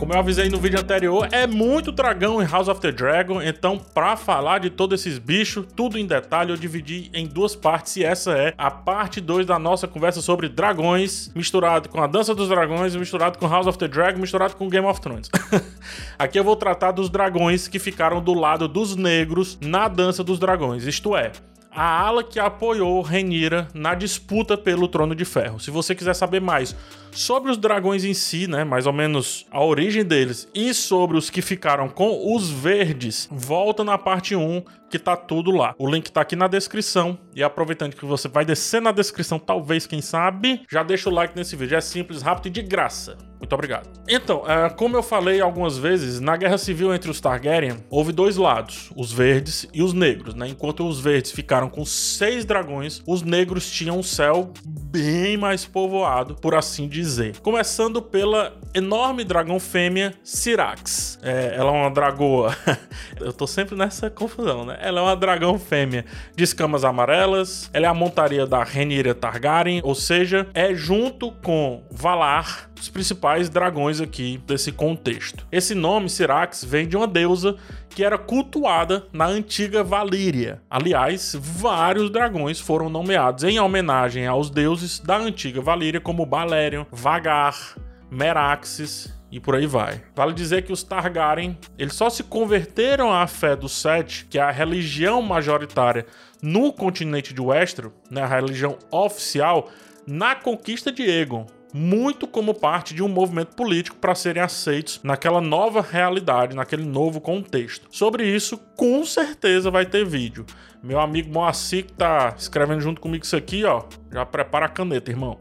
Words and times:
Como 0.00 0.14
eu 0.14 0.18
avisei 0.18 0.48
no 0.48 0.58
vídeo 0.58 0.80
anterior, 0.80 1.28
é 1.30 1.46
muito 1.46 1.92
dragão 1.92 2.42
em 2.42 2.46
House 2.46 2.68
of 2.68 2.80
the 2.80 2.90
Dragon, 2.90 3.42
então 3.42 3.76
para 3.76 4.16
falar 4.16 4.58
de 4.58 4.70
todos 4.70 4.98
esses 4.98 5.18
bichos, 5.18 5.66
tudo 5.76 5.98
em 5.98 6.06
detalhe, 6.06 6.50
eu 6.50 6.56
dividi 6.56 7.10
em 7.12 7.26
duas 7.26 7.54
partes 7.54 7.96
e 7.96 8.02
essa 8.02 8.32
é 8.32 8.54
a 8.56 8.70
parte 8.70 9.20
2 9.20 9.44
da 9.44 9.58
nossa 9.58 9.86
conversa 9.86 10.22
sobre 10.22 10.48
dragões, 10.48 11.30
misturado 11.34 11.90
com 11.90 12.02
a 12.02 12.06
Dança 12.06 12.34
dos 12.34 12.48
Dragões, 12.48 12.96
misturado 12.96 13.36
com 13.36 13.46
House 13.46 13.66
of 13.66 13.76
the 13.76 13.86
Dragon, 13.86 14.18
misturado 14.18 14.56
com 14.56 14.70
Game 14.70 14.86
of 14.86 15.02
Thrones. 15.02 15.28
Aqui 16.18 16.38
eu 16.38 16.44
vou 16.44 16.56
tratar 16.56 16.92
dos 16.92 17.10
dragões 17.10 17.68
que 17.68 17.78
ficaram 17.78 18.22
do 18.22 18.32
lado 18.32 18.66
dos 18.66 18.96
negros 18.96 19.58
na 19.60 19.86
Dança 19.86 20.24
dos 20.24 20.38
Dragões, 20.38 20.86
isto 20.86 21.14
é, 21.14 21.30
a 21.70 22.00
ala 22.00 22.24
que 22.24 22.40
apoiou 22.40 23.00
Renira 23.00 23.68
na 23.72 23.94
disputa 23.94 24.56
pelo 24.56 24.88
Trono 24.88 25.14
de 25.14 25.24
Ferro. 25.24 25.60
Se 25.60 25.70
você 25.70 25.94
quiser 25.94 26.14
saber 26.14 26.40
mais 26.40 26.74
sobre 27.12 27.50
os 27.50 27.56
dragões 27.56 28.04
em 28.04 28.14
si, 28.14 28.46
né, 28.46 28.64
mais 28.64 28.86
ou 28.86 28.92
menos 28.92 29.46
a 29.50 29.62
origem 29.62 30.04
deles, 30.04 30.48
e 30.54 30.74
sobre 30.74 31.16
os 31.16 31.30
que 31.30 31.42
ficaram 31.42 31.88
com 31.88 32.34
os 32.34 32.50
verdes, 32.50 33.28
volta 33.30 33.84
na 33.84 33.96
parte 33.96 34.34
1 34.34 34.62
que 34.90 34.98
tá 34.98 35.16
tudo 35.16 35.50
lá. 35.50 35.74
O 35.78 35.88
link 35.88 36.10
tá 36.10 36.20
aqui 36.20 36.36
na 36.36 36.48
descrição. 36.48 37.18
E 37.34 37.42
aproveitando 37.42 37.94
que 37.94 38.04
você 38.04 38.28
vai 38.28 38.44
descer 38.44 38.82
na 38.82 38.92
descrição, 38.92 39.38
talvez, 39.38 39.86
quem 39.86 40.02
sabe, 40.02 40.62
já 40.70 40.82
deixa 40.82 41.08
o 41.08 41.12
like 41.12 41.36
nesse 41.36 41.54
vídeo. 41.56 41.76
É 41.76 41.80
simples, 41.80 42.22
rápido 42.22 42.46
e 42.46 42.50
de 42.50 42.62
graça. 42.62 43.16
Muito 43.38 43.54
obrigado. 43.54 43.88
Então, 44.06 44.44
é, 44.46 44.68
como 44.68 44.96
eu 44.96 45.02
falei 45.02 45.40
algumas 45.40 45.78
vezes, 45.78 46.20
na 46.20 46.36
guerra 46.36 46.58
civil 46.58 46.92
entre 46.92 47.10
os 47.10 47.20
Targaryen, 47.20 47.78
houve 47.88 48.12
dois 48.12 48.36
lados, 48.36 48.90
os 48.94 49.10
verdes 49.10 49.66
e 49.72 49.82
os 49.82 49.94
negros, 49.94 50.34
né? 50.34 50.48
Enquanto 50.48 50.86
os 50.86 51.00
verdes 51.00 51.32
ficaram 51.32 51.70
com 51.70 51.84
seis 51.84 52.44
dragões, 52.44 53.02
os 53.06 53.22
negros 53.22 53.70
tinham 53.70 53.98
um 53.98 54.02
céu 54.02 54.52
bem 54.90 55.36
mais 55.36 55.64
povoado, 55.64 56.34
por 56.34 56.54
assim 56.54 56.88
dizer. 56.88 57.38
Começando 57.38 58.02
pela 58.02 58.56
enorme 58.74 59.22
dragão 59.22 59.60
fêmea 59.60 60.14
Syrax. 60.24 61.18
É, 61.22 61.54
ela 61.56 61.70
é 61.70 61.80
uma 61.82 61.90
dragoa. 61.90 62.56
eu 63.20 63.32
tô 63.32 63.46
sempre 63.46 63.76
nessa 63.76 64.10
confusão, 64.10 64.64
né? 64.64 64.76
Ela 64.80 65.00
é 65.00 65.02
uma 65.04 65.16
dragão 65.16 65.58
fêmea 65.58 66.04
de 66.34 66.42
escamas 66.42 66.84
amarelas. 66.84 67.70
Ela 67.72 67.86
é 67.86 67.88
a 67.88 67.94
montaria 67.94 68.46
da 68.46 68.64
Rhaenyra 68.64 69.14
Targaryen, 69.14 69.80
ou 69.84 69.94
seja, 69.94 70.48
é 70.54 70.74
junto 70.74 71.30
com 71.30 71.84
Valar 71.90 72.69
os 72.80 72.88
principais 72.88 73.48
dragões 73.48 74.00
aqui 74.00 74.40
desse 74.46 74.72
contexto. 74.72 75.46
Esse 75.52 75.74
nome, 75.74 76.08
Syrax, 76.08 76.64
vem 76.64 76.88
de 76.88 76.96
uma 76.96 77.06
deusa 77.06 77.56
que 77.88 78.04
era 78.04 78.16
cultuada 78.16 79.06
na 79.12 79.26
antiga 79.26 79.82
Valíria. 79.82 80.62
Aliás, 80.70 81.36
vários 81.38 82.10
dragões 82.10 82.58
foram 82.58 82.88
nomeados 82.88 83.44
em 83.44 83.58
homenagem 83.58 84.26
aos 84.26 84.50
deuses 84.50 84.98
da 84.98 85.16
antiga 85.16 85.60
Valíria, 85.60 86.00
como 86.00 86.24
Balerion, 86.24 86.84
Vagar, 86.90 87.76
Meraxes 88.10 89.12
e 89.30 89.38
por 89.38 89.54
aí 89.54 89.66
vai. 89.66 90.02
Vale 90.14 90.32
dizer 90.32 90.62
que 90.62 90.72
os 90.72 90.82
Targaryen, 90.82 91.56
eles 91.78 91.94
só 91.94 92.10
se 92.10 92.24
converteram 92.24 93.12
à 93.12 93.26
fé 93.26 93.54
do 93.54 93.68
Sete, 93.68 94.26
que 94.28 94.38
é 94.38 94.42
a 94.42 94.50
religião 94.50 95.22
majoritária 95.22 96.06
no 96.42 96.72
continente 96.72 97.32
de 97.32 97.40
Westeros, 97.40 97.92
né, 98.10 98.22
a 98.22 98.26
religião 98.26 98.76
oficial, 98.90 99.68
na 100.06 100.34
conquista 100.34 100.90
de 100.90 101.02
Aegon, 101.02 101.46
muito 101.72 102.26
como 102.26 102.54
parte 102.54 102.94
de 102.94 103.02
um 103.02 103.08
movimento 103.08 103.54
político 103.54 103.96
para 103.96 104.14
serem 104.14 104.42
aceitos 104.42 105.00
naquela 105.02 105.40
nova 105.40 105.80
realidade, 105.80 106.56
naquele 106.56 106.84
novo 106.84 107.20
contexto. 107.20 107.86
Sobre 107.90 108.24
isso, 108.26 108.58
com 108.76 109.04
certeza 109.04 109.70
vai 109.70 109.86
ter 109.86 110.04
vídeo. 110.04 110.44
Meu 110.82 110.98
amigo 110.98 111.32
Moacir 111.32 111.86
que 111.86 111.92
tá 111.92 112.34
escrevendo 112.36 112.80
junto 112.80 113.00
comigo 113.00 113.24
isso 113.24 113.36
aqui, 113.36 113.64
ó, 113.64 113.84
já 114.10 114.24
prepara 114.24 114.66
a 114.66 114.68
caneta, 114.68 115.10
irmão. 115.10 115.38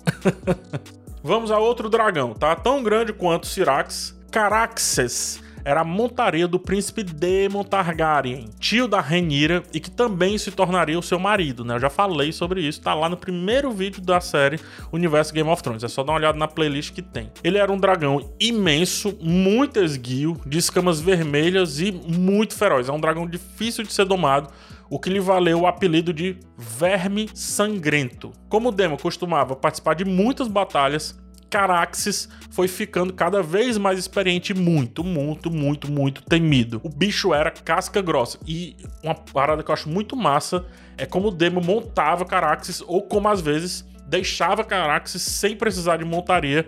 Vamos 1.24 1.52
a 1.52 1.58
outro 1.58 1.90
dragão, 1.90 2.34
tá? 2.34 2.56
Tão 2.56 2.82
grande 2.82 3.12
quanto 3.12 3.48
Syrax, 3.48 4.18
Caraxes 4.32 5.42
era 5.64 5.82
a 5.82 5.84
montaria 5.84 6.48
do 6.48 6.60
príncipe 6.60 7.04
Daemon 7.04 7.64
Targaryen, 7.64 8.50
tio 8.60 8.88
da 8.88 9.00
Rhaenyra 9.00 9.64
e 9.74 9.80
que 9.80 9.92
também 9.92 10.38
se 10.38 10.52
tornaria 10.52 10.98
o 10.98 11.04
seu 11.04 11.20
marido, 11.20 11.64
né? 11.64 11.76
Eu 11.76 11.80
já 11.80 11.90
falei 11.90 12.32
sobre 12.32 12.62
isso, 12.62 12.82
tá 12.82 12.94
lá 12.94 13.10
no 13.10 13.18
primeiro 13.18 13.72
vídeo 13.72 14.02
da 14.02 14.20
série 14.20 14.60
Universo 14.92 15.34
Game 15.34 15.50
of 15.50 15.62
Thrones. 15.62 15.84
É 15.84 15.88
só 15.88 16.04
dar 16.04 16.14
uma 16.14 16.20
olhada 16.20 16.38
na 16.38 16.48
playlist 16.48 16.94
que 16.94 17.02
tem. 17.02 17.32
Ele 17.44 17.58
era 17.58 17.72
um 17.72 17.78
dragão 17.78 18.34
imenso, 18.40 19.18
muito 19.22 19.80
esguio, 19.80 20.40
de 20.46 20.58
escamas 20.58 21.00
vermelhas 21.00 21.80
e 21.80 21.92
muito 21.92 22.56
feroz. 22.56 22.90
É 22.90 22.92
um 22.92 23.00
dragão 23.00 23.28
difícil 23.28 23.84
de 23.84 23.94
ser 23.94 24.06
domado, 24.06 24.50
o 24.90 25.00
que 25.00 25.10
lhe 25.10 25.20
valeu 25.20 25.62
o 25.62 25.68
apelido 25.68 26.12
de 26.12 26.38
Verme 26.58 27.30
Sangrento. 27.34 28.32
Como 28.48 28.70
o 28.70 28.72
Demo 28.72 28.98
costumava 28.98 29.56
participar 29.56 29.94
de 29.94 30.04
muitas 30.04 30.48
batalhas, 30.48 31.20
Caraxes 31.50 32.30
foi 32.52 32.68
ficando 32.68 33.14
cada 33.14 33.42
vez 33.42 33.78
mais 33.78 33.98
experiente, 33.98 34.54
muito, 34.54 35.04
muito, 35.04 35.52
muito, 35.52 35.92
muito 35.92 36.22
temido. 36.22 36.80
O 36.84 36.90
bicho 36.90 37.34
era 37.34 37.52
casca 37.52 38.02
grossa. 38.02 38.38
E 38.48 38.76
uma 39.04 39.16
parada 39.16 39.64
que 39.64 39.70
eu 39.70 39.74
acho 39.74 39.90
muito 39.90 40.16
massa 40.16 40.66
é 40.98 41.06
como 41.06 41.30
o 41.30 41.32
Demo 41.32 41.62
montava 41.62 42.26
Caraxes 42.26 42.82
ou 42.86 43.02
como 43.02 43.28
às 43.28 43.42
vezes 43.42 43.86
deixava 44.06 44.64
Caraxes 44.64 45.22
sem 45.22 45.56
precisar 45.56 45.98
de 45.98 46.06
montaria 46.06 46.68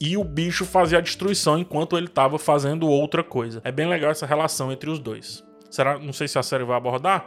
e 0.00 0.16
o 0.16 0.24
bicho 0.24 0.64
fazia 0.64 0.98
a 0.98 1.00
destruição 1.00 1.58
enquanto 1.58 1.96
ele 1.96 2.06
estava 2.06 2.38
fazendo 2.38 2.88
outra 2.88 3.22
coisa. 3.22 3.60
É 3.64 3.72
bem 3.72 3.88
legal 3.88 4.10
essa 4.10 4.26
relação 4.26 4.70
entre 4.70 4.88
os 4.88 4.98
dois. 4.98 5.44
Será? 5.70 5.98
Não 5.98 6.12
sei 6.12 6.28
se 6.28 6.38
a 6.38 6.42
série 6.42 6.64
vai 6.64 6.76
abordar, 6.76 7.26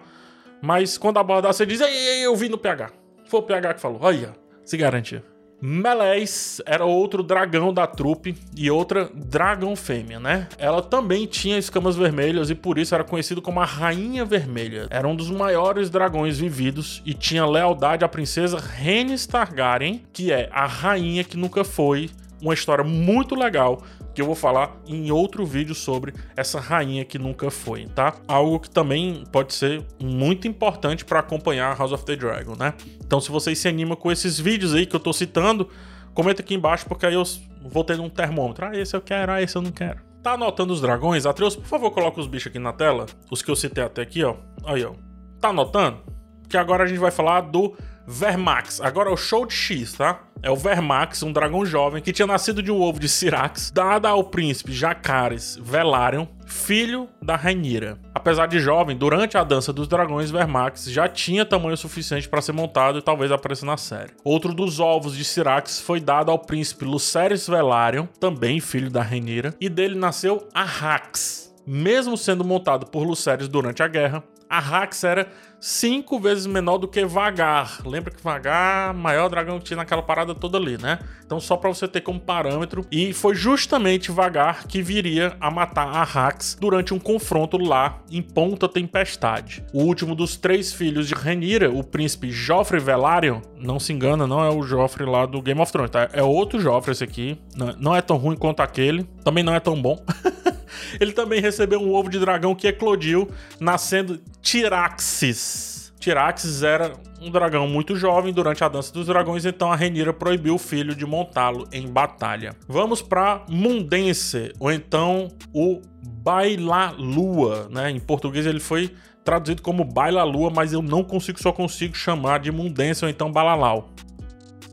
mas 0.61 0.97
quando 0.97 1.19
abordar 1.19 1.53
você 1.53 1.65
diz: 1.65 1.81
"Ei, 1.81 2.25
eu 2.25 2.35
vi 2.35 2.49
no 2.49 2.57
PH". 2.57 2.91
Foi 3.27 3.39
o 3.39 3.43
PH 3.43 3.75
que 3.75 3.81
falou. 3.81 3.99
Olha, 4.01 4.33
se 4.65 4.77
garantia. 4.77 5.23
Melés 5.61 6.59
era 6.65 6.85
outro 6.85 7.21
dragão 7.21 7.71
da 7.71 7.85
trupe 7.85 8.35
e 8.57 8.71
outra 8.71 9.09
dragão 9.13 9.75
fêmea, 9.75 10.19
né? 10.19 10.47
Ela 10.57 10.81
também 10.81 11.27
tinha 11.27 11.57
escamas 11.57 11.95
vermelhas 11.95 12.49
e 12.49 12.55
por 12.55 12.79
isso 12.79 12.95
era 12.95 13.03
conhecido 13.03 13.43
como 13.43 13.59
a 13.59 13.65
Rainha 13.65 14.25
Vermelha. 14.25 14.87
Era 14.89 15.07
um 15.07 15.15
dos 15.15 15.29
maiores 15.29 15.89
dragões 15.89 16.39
vividos 16.39 17.03
e 17.05 17.13
tinha 17.13 17.45
lealdade 17.45 18.03
à 18.03 18.07
princesa 18.07 18.57
Rhaenys 18.57 19.27
Targaryen, 19.27 20.03
que 20.11 20.31
é 20.31 20.49
a 20.51 20.65
rainha 20.65 21.23
que 21.23 21.37
nunca 21.37 21.63
foi. 21.63 22.09
Uma 22.41 22.55
história 22.55 22.83
muito 22.83 23.35
legal 23.35 23.83
que 24.13 24.21
eu 24.21 24.25
vou 24.25 24.35
falar 24.35 24.75
em 24.85 25.11
outro 25.11 25.45
vídeo 25.45 25.73
sobre 25.73 26.13
essa 26.35 26.59
rainha 26.59 27.05
que 27.05 27.17
nunca 27.17 27.49
foi, 27.49 27.85
tá? 27.85 28.15
Algo 28.27 28.59
que 28.59 28.69
também 28.69 29.23
pode 29.31 29.53
ser 29.53 29.85
muito 30.01 30.47
importante 30.47 31.05
para 31.05 31.19
acompanhar 31.19 31.77
House 31.77 31.91
of 31.91 32.05
the 32.05 32.15
Dragon, 32.15 32.55
né? 32.57 32.73
Então, 33.05 33.19
se 33.19 33.31
vocês 33.31 33.57
se 33.57 33.67
animam 33.67 33.95
com 33.95 34.11
esses 34.11 34.39
vídeos 34.39 34.73
aí 34.73 34.85
que 34.85 34.95
eu 34.95 34.99
tô 34.99 35.13
citando, 35.13 35.69
comenta 36.13 36.41
aqui 36.41 36.53
embaixo 36.53 36.85
porque 36.85 37.05
aí 37.05 37.13
eu 37.13 37.23
vou 37.63 37.83
ter 37.83 37.99
um 37.99 38.09
termômetro. 38.09 38.65
Ah, 38.65 38.77
esse 38.77 38.95
eu 38.95 39.01
quero, 39.01 39.31
ah, 39.31 39.41
esse 39.41 39.55
eu 39.55 39.61
não 39.61 39.71
quero. 39.71 39.99
Tá 40.21 40.33
anotando 40.33 40.71
os 40.71 40.81
dragões? 40.81 41.25
Atreus, 41.25 41.55
por 41.55 41.65
favor, 41.65 41.91
coloca 41.91 42.19
os 42.19 42.27
bichos 42.27 42.47
aqui 42.47 42.59
na 42.59 42.73
tela. 42.73 43.07
Os 43.31 43.41
que 43.41 43.49
eu 43.49 43.55
citei 43.55 43.83
até 43.83 44.01
aqui, 44.03 44.23
ó. 44.23 44.35
Aí, 44.63 44.83
ó. 44.85 44.93
Tá 45.39 45.49
anotando? 45.49 46.10
Que 46.51 46.57
agora 46.57 46.83
a 46.83 46.87
gente 46.87 46.99
vai 46.99 47.11
falar 47.11 47.39
do 47.39 47.73
Vermax. 48.05 48.81
Agora 48.81 49.09
é 49.09 49.13
o 49.13 49.15
show 49.15 49.45
de 49.45 49.53
X, 49.53 49.93
tá? 49.93 50.19
É 50.43 50.51
o 50.51 50.55
Vermax, 50.55 51.23
um 51.23 51.31
dragão 51.31 51.65
jovem 51.65 52.01
que 52.01 52.11
tinha 52.11 52.27
nascido 52.27 52.61
de 52.61 52.69
um 52.69 52.81
ovo 52.81 52.99
de 52.99 53.07
Syrax, 53.07 53.71
dada 53.71 54.09
ao 54.09 54.25
príncipe 54.25 54.73
Jacares 54.73 55.57
Velaryon, 55.61 56.25
filho 56.45 57.07
da 57.21 57.37
Rhaenyra. 57.37 57.97
Apesar 58.13 58.47
de 58.47 58.59
jovem, 58.59 58.97
durante 58.97 59.37
a 59.37 59.45
dança 59.45 59.71
dos 59.71 59.87
dragões, 59.87 60.29
Vermax 60.29 60.91
já 60.91 61.07
tinha 61.07 61.45
tamanho 61.45 61.77
suficiente 61.77 62.27
para 62.27 62.41
ser 62.41 62.51
montado 62.51 62.99
e 62.99 63.01
talvez 63.01 63.31
apareça 63.31 63.65
na 63.65 63.77
série. 63.77 64.11
Outro 64.25 64.53
dos 64.53 64.81
ovos 64.81 65.15
de 65.15 65.23
Syrax 65.23 65.79
foi 65.79 66.01
dado 66.01 66.31
ao 66.31 66.39
príncipe 66.39 66.83
Lucerys 66.83 67.47
Velaryon, 67.47 68.07
também 68.19 68.59
filho 68.59 68.89
da 68.89 69.01
Rhaenyra, 69.01 69.55
e 69.61 69.69
dele 69.69 69.95
nasceu 69.95 70.49
Arrax. 70.53 71.49
Mesmo 71.65 72.17
sendo 72.17 72.43
montado 72.43 72.87
por 72.87 73.03
Lucerys 73.03 73.47
durante 73.47 73.83
a 73.83 73.87
guerra, 73.87 74.23
Arrax 74.51 75.03
era 75.03 75.29
cinco 75.61 76.19
vezes 76.19 76.47
menor 76.47 76.79
do 76.79 76.87
que 76.87 77.05
Vagar. 77.05 77.79
Lembra 77.85 78.11
que 78.11 78.21
Vagar, 78.21 78.93
maior 78.93 79.29
dragão 79.29 79.59
que 79.59 79.65
tinha 79.65 79.77
naquela 79.77 80.01
parada 80.01 80.33
toda 80.33 80.57
ali, 80.57 80.77
né? 80.77 80.99
Então 81.23 81.39
só 81.39 81.55
para 81.55 81.69
você 81.69 81.87
ter 81.87 82.01
como 82.01 82.19
parâmetro. 82.19 82.85
E 82.91 83.13
foi 83.13 83.35
justamente 83.35 84.11
Vagar 84.11 84.67
que 84.67 84.81
viria 84.81 85.37
a 85.39 85.51
matar 85.51 85.87
Arrax 85.87 86.57
durante 86.59 86.93
um 86.93 86.99
confronto 86.99 87.57
lá 87.57 88.01
em 88.09 88.21
Ponta 88.21 88.67
Tempestade. 88.67 89.63
O 89.71 89.83
último 89.83 90.15
dos 90.15 90.35
três 90.35 90.73
filhos 90.73 91.07
de 91.07 91.13
Rhaenyra, 91.13 91.71
o 91.71 91.83
príncipe 91.83 92.31
Joffrey 92.31 92.81
Velaryon, 92.81 93.41
não 93.57 93.79
se 93.79 93.93
engana, 93.93 94.25
não 94.25 94.43
é 94.43 94.49
o 94.49 94.63
Joffrey 94.63 95.07
lá 95.07 95.25
do 95.25 95.41
Game 95.41 95.61
of 95.61 95.71
Thrones, 95.71 95.91
tá? 95.91 96.09
É 96.11 96.23
outro 96.23 96.59
Joffrey 96.59 96.93
esse 96.93 97.03
aqui. 97.03 97.39
Não 97.79 97.95
é 97.95 98.01
tão 98.01 98.17
ruim 98.17 98.35
quanto 98.35 98.61
aquele, 98.61 99.03
também 99.23 99.43
não 99.43 99.53
é 99.53 99.59
tão 99.59 99.79
bom. 99.79 100.03
Ele 100.99 101.11
também 101.11 101.41
recebeu 101.41 101.79
um 101.79 101.93
ovo 101.93 102.09
de 102.09 102.19
dragão 102.19 102.55
que 102.55 102.67
eclodiu, 102.67 103.29
nascendo 103.59 104.19
Tiraxis. 104.41 105.93
Tiraxis 105.99 106.63
era 106.63 106.93
um 107.21 107.29
dragão 107.29 107.67
muito 107.67 107.95
jovem 107.95 108.33
durante 108.33 108.63
a 108.63 108.67
dança 108.67 108.91
dos 108.91 109.05
dragões, 109.05 109.45
então 109.45 109.71
a 109.71 109.75
Renira 109.75 110.11
proibiu 110.11 110.55
o 110.55 110.57
filho 110.57 110.95
de 110.95 111.05
montá-lo 111.05 111.67
em 111.71 111.87
batalha. 111.87 112.55
Vamos 112.67 113.03
para 113.03 113.45
Mundense, 113.47 114.51
ou 114.59 114.71
então 114.71 115.27
o 115.53 115.79
Baila-Lua, 116.03 117.67
né? 117.69 117.91
Em 117.91 117.99
português 117.99 118.47
ele 118.47 118.59
foi 118.59 118.95
traduzido 119.23 119.61
como 119.61 119.83
Baila-Lua, 119.83 120.49
mas 120.49 120.73
eu 120.73 120.81
não 120.81 121.03
consigo, 121.03 121.39
só 121.39 121.51
consigo 121.51 121.95
chamar 121.95 122.39
de 122.39 122.51
Mundense 122.51 123.05
ou 123.05 123.09
então 123.09 123.31
Balalau. 123.31 123.89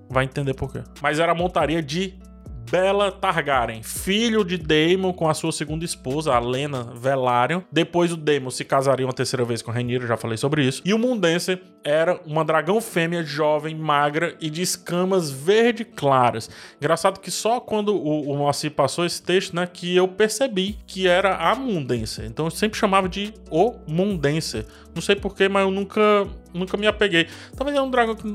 Vai 0.09 0.25
entender 0.25 0.55
por 0.55 0.73
quê. 0.73 0.83
Mas 1.03 1.19
era 1.19 1.33
a 1.33 1.35
montaria 1.35 1.83
de 1.83 2.15
Bela 2.71 3.11
Targaryen, 3.11 3.83
filho 3.83 4.45
de 4.45 4.59
Daemon 4.59 5.13
com 5.13 5.29
a 5.29 5.33
sua 5.33 5.53
segunda 5.53 5.85
esposa, 5.85 6.35
a 6.35 6.39
Lena 6.39 6.93
Velaryon. 6.95 7.63
Depois 7.73 8.13
o 8.13 8.17
Daemon 8.17 8.51
se 8.51 8.63
casaria 8.63 9.07
uma 9.07 9.13
terceira 9.13 9.45
vez 9.45 9.63
com 9.63 9.71
Rhaenyra, 9.71 10.07
já 10.07 10.17
falei 10.19 10.37
sobre 10.37 10.65
isso. 10.65 10.83
E 10.85 10.93
o 10.93 10.99
Mundense 10.99 11.59
era 11.83 12.21
uma 12.27 12.45
dragão 12.45 12.79
fêmea 12.81 13.23
jovem, 13.23 13.75
magra 13.75 14.37
e 14.39 14.51
de 14.51 14.61
escamas 14.61 15.31
verde 15.31 15.83
claras. 15.83 16.51
Engraçado 16.77 17.21
que 17.21 17.31
só 17.31 17.59
quando 17.59 17.97
o, 17.97 18.31
o 18.31 18.37
Moacir 18.37 18.73
passou 18.73 19.07
esse 19.07 19.23
texto, 19.23 19.57
né, 19.57 19.67
que 19.67 19.97
eu 19.97 20.07
percebi 20.07 20.79
que 20.87 21.09
era 21.09 21.37
a 21.37 21.55
Mundense. 21.55 22.23
Então 22.27 22.47
eu 22.47 22.51
sempre 22.51 22.79
chamava 22.79 23.09
de 23.09 23.33
o 23.51 23.77
Mundense. 23.87 24.67
Não 24.95 25.01
sei 25.01 25.17
porquê, 25.17 25.49
mas 25.49 25.63
eu 25.63 25.71
nunca, 25.71 26.27
nunca 26.53 26.77
me 26.77 26.87
apeguei. 26.87 27.29
Talvez 27.57 27.77
é 27.77 27.81
um 27.81 27.91
dragão 27.91 28.15
que 28.15 28.27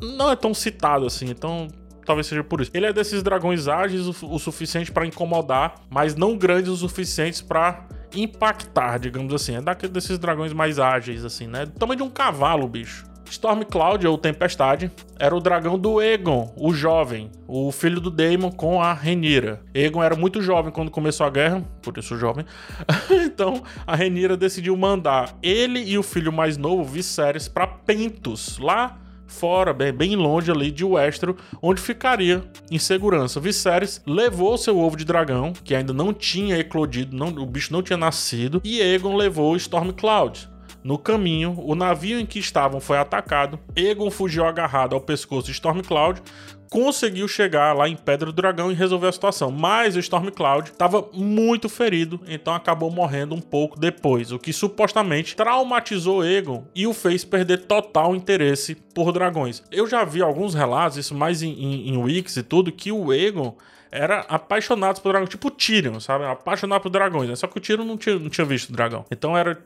não 0.00 0.30
é 0.30 0.36
tão 0.36 0.54
citado 0.54 1.04
assim, 1.06 1.26
então 1.28 1.68
talvez 2.04 2.26
seja 2.26 2.44
por 2.44 2.60
isso. 2.60 2.70
Ele 2.74 2.86
é 2.86 2.92
desses 2.92 3.22
dragões 3.22 3.68
ágeis 3.68 4.06
o, 4.06 4.34
o 4.34 4.38
suficiente 4.38 4.92
para 4.92 5.06
incomodar, 5.06 5.74
mas 5.90 6.14
não 6.14 6.36
grandes 6.36 6.70
o 6.70 6.76
suficiente 6.76 7.42
para 7.42 7.86
impactar, 8.14 8.98
digamos 8.98 9.32
assim. 9.32 9.56
É 9.56 9.60
daqueles 9.60 9.92
desses 9.92 10.18
dragões 10.18 10.52
mais 10.52 10.78
ágeis, 10.78 11.24
assim, 11.24 11.46
né? 11.46 11.66
Do 11.66 11.72
tamanho 11.72 11.98
de 11.98 12.02
um 12.02 12.10
cavalo, 12.10 12.66
bicho. 12.68 13.04
Stormcloud, 13.30 14.06
ou 14.06 14.18
Tempestade, 14.18 14.90
era 15.18 15.34
o 15.34 15.40
dragão 15.40 15.78
do 15.78 16.00
Egon, 16.00 16.52
o 16.56 16.72
jovem, 16.72 17.30
o 17.48 17.72
filho 17.72 18.00
do 18.00 18.10
Daemon 18.10 18.50
com 18.50 18.80
a 18.80 18.92
Renira. 18.92 19.60
Egon 19.74 20.02
era 20.02 20.14
muito 20.14 20.42
jovem 20.42 20.70
quando 20.70 20.90
começou 20.90 21.26
a 21.26 21.30
guerra, 21.30 21.64
por 21.82 21.96
isso 21.98 22.16
jovem. 22.16 22.44
então 23.24 23.62
a 23.86 23.96
Renira 23.96 24.36
decidiu 24.36 24.76
mandar 24.76 25.36
ele 25.42 25.80
e 25.80 25.98
o 25.98 26.02
filho 26.02 26.32
mais 26.32 26.56
novo, 26.56 26.84
Viserys, 26.84 27.48
para 27.48 27.66
Pentos, 27.66 28.58
lá 28.58 28.98
fora, 29.26 29.72
bem, 29.72 29.92
bem 29.92 30.16
longe 30.16 30.50
ali 30.50 30.70
de 30.70 30.84
Westeros, 30.84 31.36
onde 31.60 31.80
ficaria 31.80 32.42
em 32.70 32.78
segurança. 32.78 33.40
Viserys 33.40 34.00
levou 34.06 34.56
seu 34.56 34.78
ovo 34.78 34.96
de 34.96 35.04
dragão, 35.04 35.52
que 35.52 35.74
ainda 35.74 35.92
não 35.92 36.12
tinha 36.12 36.58
eclodido, 36.58 37.16
não, 37.16 37.28
o 37.28 37.46
bicho 37.46 37.72
não 37.72 37.82
tinha 37.82 37.96
nascido, 37.96 38.60
e 38.64 38.80
Aegon 38.80 39.16
levou 39.16 39.56
Stormcloud. 39.56 40.48
No 40.84 40.98
caminho, 40.98 41.58
o 41.64 41.74
navio 41.74 42.20
em 42.20 42.26
que 42.26 42.38
estavam 42.38 42.78
foi 42.78 42.98
atacado. 42.98 43.58
Egon 43.74 44.10
fugiu 44.10 44.44
agarrado 44.44 44.94
ao 44.94 45.00
pescoço 45.00 45.46
de 45.46 45.52
Stormcloud, 45.52 46.20
conseguiu 46.68 47.26
chegar 47.26 47.72
lá 47.72 47.88
em 47.88 47.96
Pedra 47.96 48.26
do 48.26 48.34
Dragão 48.34 48.70
e 48.70 48.74
resolver 48.74 49.06
a 49.06 49.12
situação. 49.12 49.50
Mas 49.50 49.96
o 49.96 49.98
Stormcloud 50.00 50.72
estava 50.72 51.08
muito 51.10 51.70
ferido, 51.70 52.20
então 52.28 52.52
acabou 52.52 52.90
morrendo 52.90 53.34
um 53.34 53.40
pouco 53.40 53.80
depois, 53.80 54.30
o 54.30 54.38
que 54.38 54.52
supostamente 54.52 55.34
traumatizou 55.34 56.22
Egon 56.22 56.66
e 56.74 56.86
o 56.86 56.92
fez 56.92 57.24
perder 57.24 57.62
total 57.62 58.14
interesse 58.14 58.74
por 58.74 59.10
dragões. 59.10 59.62
Eu 59.72 59.86
já 59.86 60.04
vi 60.04 60.20
alguns 60.20 60.52
relatos, 60.52 60.98
isso 60.98 61.14
mais 61.14 61.42
em, 61.42 61.52
em, 61.52 61.88
em 61.88 61.96
Wix 61.96 62.36
e 62.36 62.42
tudo, 62.42 62.70
que 62.70 62.92
o 62.92 63.10
Egon 63.10 63.56
era 63.90 64.20
apaixonado 64.28 65.00
por 65.00 65.12
dragões, 65.12 65.30
tipo 65.30 65.50
Tyrion, 65.50 65.98
sabe? 65.98 66.24
Apaixonado 66.24 66.82
por 66.82 66.90
dragões, 66.90 67.28
né? 67.28 67.36
Só 67.36 67.46
que 67.46 67.56
o 67.56 67.60
Tyrion 67.60 67.84
não 67.84 67.96
tinha, 67.96 68.18
não 68.18 68.28
tinha 68.28 68.44
visto 68.44 68.72
dragão. 68.72 69.06
Então 69.10 69.38
era 69.38 69.56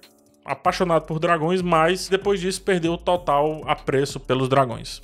apaixonado 0.49 1.05
por 1.05 1.19
dragões, 1.19 1.62
mas 1.62 2.09
depois 2.09 2.41
disso 2.41 2.62
perdeu 2.62 2.95
o 2.95 2.99
total 2.99 3.62
apreço 3.67 4.19
pelos 4.19 4.49
dragões. 4.49 5.00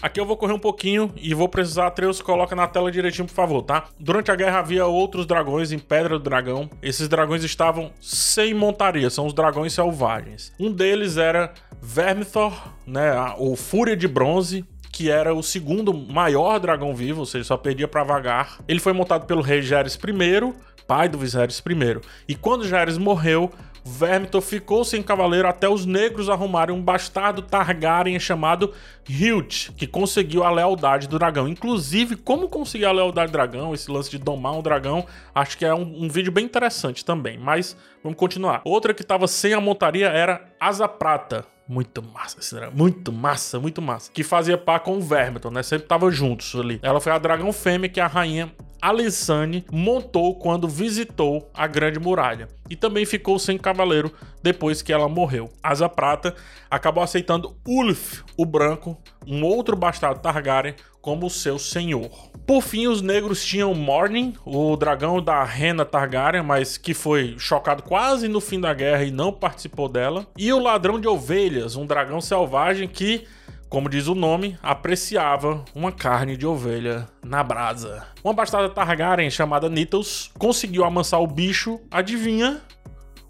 Aqui 0.00 0.20
eu 0.20 0.26
vou 0.26 0.36
correr 0.36 0.52
um 0.52 0.58
pouquinho 0.58 1.12
e 1.16 1.34
vou 1.34 1.48
precisar, 1.48 1.88
Atreus, 1.88 2.22
coloca 2.22 2.54
na 2.54 2.68
tela 2.68 2.90
direitinho, 2.90 3.26
por 3.26 3.34
favor, 3.34 3.62
tá? 3.62 3.86
Durante 3.98 4.30
a 4.30 4.36
guerra 4.36 4.60
havia 4.60 4.86
outros 4.86 5.26
dragões 5.26 5.72
em 5.72 5.78
Pedra 5.78 6.18
do 6.18 6.24
Dragão. 6.24 6.70
Esses 6.80 7.08
dragões 7.08 7.42
estavam 7.42 7.90
sem 8.00 8.54
montaria, 8.54 9.10
são 9.10 9.26
os 9.26 9.32
dragões 9.32 9.72
selvagens. 9.72 10.52
Um 10.58 10.70
deles 10.70 11.16
era 11.16 11.52
Vermithor, 11.82 12.52
né, 12.86 13.12
o 13.38 13.56
Fúria 13.56 13.96
de 13.96 14.06
Bronze, 14.06 14.64
que 14.92 15.10
era 15.10 15.34
o 15.34 15.42
segundo 15.42 15.92
maior 15.92 16.58
dragão 16.58 16.94
vivo, 16.94 17.20
ou 17.20 17.26
seja, 17.26 17.44
só 17.44 17.56
perdia 17.56 17.88
para 17.88 18.04
Vagar. 18.04 18.58
Ele 18.68 18.80
foi 18.80 18.92
montado 18.92 19.26
pelo 19.26 19.42
rei 19.42 19.62
Jaehaerys 19.62 19.96
I, 19.96 20.54
pai 20.88 21.08
do 21.08 21.18
Viserys 21.18 21.58
I. 21.58 22.00
E 22.26 22.34
quando 22.34 22.66
Jaehaerys 22.66 22.98
morreu, 22.98 23.52
Vermithor 23.84 24.40
ficou 24.40 24.84
sem 24.84 25.02
cavaleiro 25.02 25.48
até 25.48 25.68
os 25.68 25.86
negros 25.86 26.28
arrumarem 26.28 26.74
um 26.74 26.82
bastardo 26.82 27.42
Targaryen 27.42 28.18
chamado 28.18 28.72
Hilt, 29.08 29.70
que 29.76 29.86
conseguiu 29.86 30.44
a 30.44 30.50
lealdade 30.50 31.08
do 31.08 31.18
dragão. 31.18 31.48
Inclusive, 31.48 32.16
como 32.16 32.48
conseguir 32.48 32.84
a 32.84 32.92
lealdade 32.92 33.30
do 33.30 33.34
dragão, 33.34 33.74
esse 33.74 33.90
lance 33.90 34.10
de 34.10 34.18
domar 34.18 34.52
um 34.52 34.62
dragão, 34.62 35.06
acho 35.34 35.56
que 35.56 35.64
é 35.64 35.74
um, 35.74 36.04
um 36.04 36.08
vídeo 36.08 36.32
bem 36.32 36.44
interessante 36.44 37.04
também. 37.04 37.38
Mas 37.38 37.76
vamos 38.02 38.18
continuar. 38.18 38.60
Outra 38.64 38.92
que 38.92 39.02
estava 39.02 39.26
sem 39.26 39.54
a 39.54 39.60
montaria 39.60 40.08
era 40.08 40.44
Asa 40.60 40.88
Prata. 40.88 41.44
Muito 41.68 42.02
massa 42.02 42.38
esse 42.40 42.54
dragão. 42.54 42.74
Muito 42.74 43.12
massa, 43.12 43.60
muito 43.60 43.82
massa. 43.82 44.10
Que 44.10 44.24
fazia 44.24 44.56
par 44.56 44.80
com 44.80 44.96
o 44.96 45.00
Vermithor, 45.02 45.52
né? 45.52 45.62
Sempre 45.62 45.86
tava 45.86 46.10
juntos 46.10 46.54
ali. 46.58 46.80
Ela 46.82 46.98
foi 46.98 47.12
a 47.12 47.18
dragão 47.18 47.52
fêmea 47.52 47.90
que 47.90 48.00
a 48.00 48.06
rainha 48.06 48.50
Alissane 48.80 49.64
montou 49.70 50.36
quando 50.36 50.68
visitou 50.68 51.50
a 51.52 51.66
Grande 51.66 51.98
Muralha 51.98 52.48
e 52.70 52.76
também 52.76 53.04
ficou 53.04 53.38
sem 53.38 53.58
cavaleiro 53.58 54.12
depois 54.42 54.82
que 54.82 54.92
ela 54.92 55.08
morreu. 55.08 55.50
Asa 55.62 55.88
Prata 55.88 56.34
acabou 56.70 57.02
aceitando 57.02 57.56
Ulf, 57.66 58.22
o 58.36 58.46
Branco, 58.46 58.96
um 59.26 59.44
outro 59.44 59.76
bastardo 59.76 60.20
Targaryen, 60.20 60.74
como 61.00 61.30
seu 61.30 61.58
senhor. 61.58 62.10
Por 62.46 62.62
fim, 62.62 62.86
os 62.86 63.02
negros 63.02 63.44
tinham 63.44 63.74
Morning, 63.74 64.34
o 64.44 64.76
dragão 64.76 65.22
da 65.22 65.44
Rena 65.44 65.84
Targaryen, 65.84 66.42
mas 66.42 66.76
que 66.76 66.94
foi 66.94 67.34
chocado 67.38 67.82
quase 67.82 68.28
no 68.28 68.40
fim 68.40 68.60
da 68.60 68.72
guerra 68.72 69.04
e 69.04 69.10
não 69.10 69.32
participou 69.32 69.88
dela. 69.88 70.26
E 70.36 70.52
o 70.52 70.58
Ladrão 70.58 71.00
de 71.00 71.08
Ovelhas, 71.08 71.76
um 71.76 71.86
dragão 71.86 72.20
selvagem 72.20 72.88
que 72.88 73.26
como 73.68 73.88
diz 73.88 74.06
o 74.06 74.14
nome, 74.14 74.58
apreciava 74.62 75.64
uma 75.74 75.92
carne 75.92 76.36
de 76.36 76.46
ovelha 76.46 77.06
na 77.22 77.42
brasa. 77.42 78.06
Uma 78.24 78.32
bastarda 78.32 78.70
Targaryen 78.70 79.30
chamada 79.30 79.68
Nithos 79.68 80.30
conseguiu 80.38 80.84
amansar 80.84 81.20
o 81.20 81.26
bicho, 81.26 81.78
adivinha? 81.90 82.62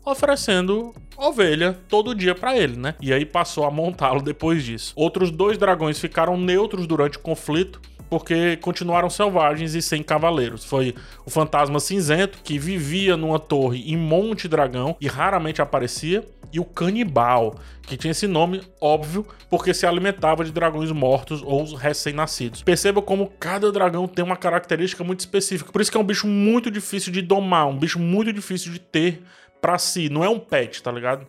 Oferecendo 0.05 0.95
ovelha 1.17 1.77
todo 1.89 2.15
dia 2.15 2.35
para 2.35 2.57
ele, 2.57 2.77
né? 2.77 2.95
E 3.01 3.13
aí 3.13 3.27
passou 3.27 3.65
a 3.65 3.71
montá-lo 3.71 4.23
depois 4.23 4.65
disso. 4.65 4.93
Outros 4.95 5.31
dois 5.31 5.59
dragões 5.59 5.99
ficaram 5.99 6.37
neutros 6.37 6.87
durante 6.87 7.19
o 7.19 7.21
conflito 7.21 7.81
porque 8.09 8.57
continuaram 8.59 9.11
selvagens 9.11 9.75
e 9.75 9.83
sem 9.83 10.03
cavaleiros. 10.03 10.65
Foi 10.65 10.95
o 11.25 11.31
fantasma 11.31 11.81
cinzento 11.81 12.39
que 12.43 12.59
vivia 12.59 13.17
numa 13.17 13.39
torre 13.39 13.91
em 13.91 13.97
Monte 13.97 14.49
Dragão 14.49 14.97
e 15.01 15.07
raramente 15.07 15.63
aparecia, 15.63 16.25
e 16.53 16.59
o 16.59 16.65
canibal, 16.65 17.57
que 17.83 17.97
tinha 17.97 18.11
esse 18.11 18.27
nome 18.27 18.63
óbvio 18.81 19.27
porque 19.51 19.75
se 19.75 19.87
alimentava 19.87 20.45
de 20.45 20.53
dragões 20.53 20.91
mortos 20.91 21.43
ou 21.43 21.75
recém-nascidos. 21.75 22.63
Perceba 22.63 23.03
como 23.03 23.33
cada 23.39 23.71
dragão 23.71 24.07
tem 24.07 24.25
uma 24.25 24.37
característica 24.37 25.05
muito 25.05 25.21
específica. 25.21 25.71
Por 25.71 25.81
isso 25.81 25.91
que 25.91 25.97
é 25.97 26.01
um 26.01 26.05
bicho 26.05 26.27
muito 26.27 26.71
difícil 26.71 27.13
de 27.13 27.23
domar, 27.23 27.67
um 27.67 27.77
bicho 27.77 27.99
muito 27.99 28.33
difícil 28.33 28.73
de 28.73 28.79
ter 28.79 29.23
para 29.61 29.79
si. 29.79 30.09
Não 30.09 30.25
é 30.25 30.29
um 30.29 30.39
pet, 30.39 30.83
tá 30.83 30.91
ligado? 30.91 31.27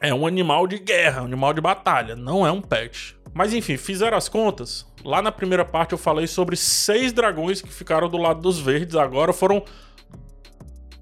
É 0.00 0.12
um 0.12 0.26
animal 0.26 0.66
de 0.66 0.78
guerra, 0.78 1.22
um 1.22 1.26
animal 1.26 1.52
de 1.52 1.60
batalha, 1.60 2.14
não 2.14 2.46
é 2.46 2.50
um 2.50 2.60
pet. 2.60 3.15
Mas 3.36 3.52
enfim, 3.52 3.76
fizeram 3.76 4.16
as 4.16 4.30
contas. 4.30 4.86
Lá 5.04 5.20
na 5.20 5.30
primeira 5.30 5.62
parte 5.62 5.92
eu 5.92 5.98
falei 5.98 6.26
sobre 6.26 6.56
seis 6.56 7.12
dragões 7.12 7.60
que 7.60 7.68
ficaram 7.68 8.08
do 8.08 8.16
lado 8.16 8.40
dos 8.40 8.58
verdes. 8.58 8.96
Agora 8.96 9.30
foram 9.30 9.62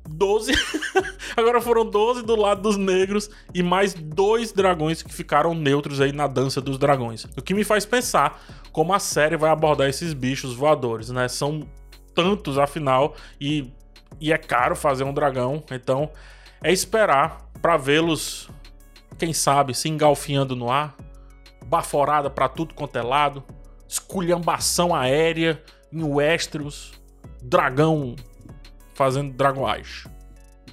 12. 0.09 0.53
Agora 1.37 1.61
foram 1.61 1.89
12 1.89 2.25
do 2.25 2.35
lado 2.35 2.61
dos 2.61 2.77
negros 2.77 3.31
e 3.55 3.63
mais 3.63 3.95
dois 3.95 4.51
dragões 4.51 5.01
que 5.01 5.15
ficaram 5.15 5.55
neutros 5.55 6.01
aí 6.01 6.11
na 6.11 6.27
dança 6.27 6.61
dos 6.61 6.77
dragões. 6.77 7.25
O 7.37 7.41
que 7.41 7.55
me 7.55 7.63
faz 7.63 7.87
pensar 7.87 8.45
como 8.73 8.93
a 8.93 8.99
série 8.99 9.37
vai 9.37 9.51
abordar 9.51 9.89
esses 9.89 10.13
bichos 10.13 10.57
voadores, 10.57 11.11
né? 11.11 11.29
São 11.29 11.65
tantos 12.17 12.59
afinal 12.59 13.15
e, 13.41 13.73
e 14.21 14.33
é 14.33 14.39
caro 14.39 14.75
fazer 14.75 15.05
um 15.05 15.15
dragão, 15.15 15.63
então 15.71 16.11
é 16.61 16.73
esperar 16.73 17.49
para 17.63 17.77
vê-los, 17.77 18.51
quem 19.17 19.33
sabe, 19.33 19.73
se 19.73 19.89
engalfinhando 19.89 20.57
no 20.57 20.69
ar, 20.69 20.97
baforada 21.67 22.31
para 22.31 22.49
tudo 22.49 22.75
quanto 22.75 22.97
é 22.97 23.03
lado, 23.03 23.43
esculhambação 23.89 24.95
aérea 24.95 25.63
em 25.93 26.03
Westeros, 26.03 26.93
dragão 27.43 28.17
fazendo 28.95 29.33
dragoagem. 29.33 30.11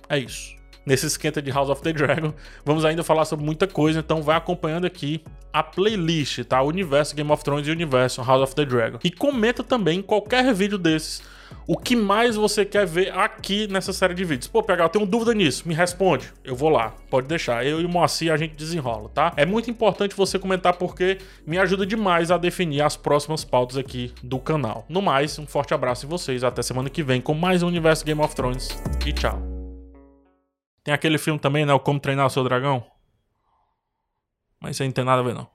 É 0.09 0.17
isso. 0.17 0.55
Nesse 0.85 1.05
esquenta 1.05 1.41
de 1.41 1.51
House 1.51 1.69
of 1.69 1.81
the 1.81 1.93
Dragon, 1.93 2.33
vamos 2.65 2.83
ainda 2.85 3.03
falar 3.03 3.25
sobre 3.25 3.45
muita 3.45 3.67
coisa, 3.67 3.99
então 3.99 4.21
vai 4.21 4.35
acompanhando 4.35 4.85
aqui 4.85 5.23
a 5.53 5.61
playlist, 5.61 6.43
tá? 6.45 6.61
O 6.61 6.67
universo 6.67 7.15
Game 7.15 7.31
of 7.31 7.43
Thrones 7.43 7.67
e 7.67 7.69
o 7.69 7.73
universo 7.73 8.23
House 8.23 8.41
of 8.41 8.55
the 8.55 8.65
Dragon. 8.65 8.99
E 9.03 9.11
comenta 9.11 9.63
também 9.63 10.01
qualquer 10.01 10.53
vídeo 10.53 10.77
desses 10.77 11.21
o 11.67 11.77
que 11.77 11.95
mais 11.95 12.35
você 12.35 12.65
quer 12.65 12.85
ver 12.85 13.11
aqui 13.17 13.67
nessa 13.67 13.93
série 13.93 14.13
de 14.13 14.23
vídeos. 14.23 14.47
Pô, 14.47 14.63
PH, 14.63 14.83
eu 14.83 14.89
tenho 14.89 15.05
dúvida 15.05 15.33
nisso, 15.33 15.67
me 15.67 15.73
responde. 15.73 16.31
Eu 16.43 16.55
vou 16.55 16.69
lá, 16.69 16.93
pode 17.09 17.27
deixar. 17.27 17.65
Eu 17.65 17.81
e 17.81 17.85
o 17.85 17.89
Moacir 17.89 18.31
a 18.31 18.37
gente 18.37 18.55
desenrola, 18.55 19.09
tá? 19.09 19.33
É 19.35 19.45
muito 19.45 19.69
importante 19.69 20.15
você 20.15 20.39
comentar 20.39 20.73
porque 20.73 21.17
me 21.45 21.57
ajuda 21.57 21.85
demais 21.85 22.31
a 22.31 22.37
definir 22.37 22.81
as 22.81 22.95
próximas 22.95 23.43
pautas 23.43 23.77
aqui 23.77 24.13
do 24.23 24.39
canal. 24.39 24.85
No 24.89 25.01
mais, 25.01 25.37
um 25.39 25.45
forte 25.45 25.73
abraço 25.73 26.05
em 26.05 26.09
vocês. 26.09 26.43
Até 26.43 26.61
semana 26.61 26.89
que 26.89 27.03
vem 27.03 27.21
com 27.21 27.33
mais 27.33 27.63
um 27.63 27.67
Universo 27.67 28.05
Game 28.05 28.21
of 28.21 28.35
Thrones. 28.35 28.69
E 29.05 29.13
tchau. 29.13 29.50
Tem 30.83 30.93
aquele 30.93 31.17
filme 31.17 31.39
também, 31.39 31.65
né? 31.65 31.73
O 31.73 31.79
Como 31.79 31.99
Treinar 31.99 32.25
o 32.25 32.29
Seu 32.29 32.43
Dragão. 32.43 32.83
Mas 34.59 34.75
isso 34.75 34.83
aí 34.83 34.89
não 34.89 34.93
tem 34.93 35.03
nada 35.03 35.21
a 35.21 35.23
ver, 35.23 35.33
não. 35.33 35.47